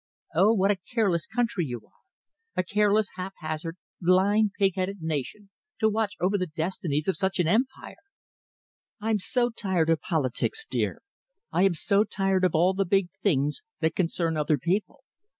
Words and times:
Oh, 0.33 0.51
what 0.53 0.71
a 0.71 0.77
careless 0.77 1.27
country 1.27 1.63
you 1.67 1.81
are! 1.85 2.01
a 2.57 2.63
careless, 2.63 3.09
haphazard, 3.17 3.77
blind, 4.01 4.53
pig 4.57 4.73
headed 4.75 5.03
nation 5.03 5.51
to 5.79 5.87
watch 5.87 6.15
over 6.19 6.39
the 6.39 6.47
destinies 6.47 7.07
of 7.07 7.15
such 7.15 7.37
an 7.39 7.47
Empire! 7.47 8.01
I'm 8.99 9.19
so 9.19 9.51
tired 9.51 9.91
of 9.91 10.01
politics, 10.01 10.65
dear. 10.67 11.03
I 11.51 11.65
am 11.65 11.75
so 11.75 12.03
tired 12.03 12.43
of 12.43 12.55
all 12.55 12.73
the 12.73 12.83
big 12.83 13.09
things 13.21 13.61
that 13.81 13.93
concern 13.95 14.37
other 14.37 14.57
people. 14.57 15.03